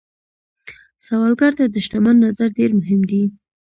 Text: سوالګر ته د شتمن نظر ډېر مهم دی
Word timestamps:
سوالګر 1.05 1.51
ته 1.59 1.65
د 1.73 1.75
شتمن 1.85 2.15
نظر 2.25 2.47
ډېر 2.57 2.71
مهم 2.79 3.01
دی 3.09 3.23